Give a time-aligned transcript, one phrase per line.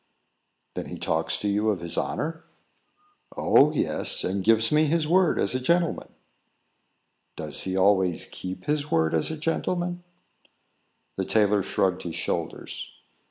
[0.73, 2.43] "Then, he talks to you of his honour?"
[3.37, 6.09] "Oh, yes; and gives me his word as a gentleman."
[7.35, 10.03] "Does he always keep his word as a gentleman?"
[11.17, 12.91] The tailor shrugged his shoulders.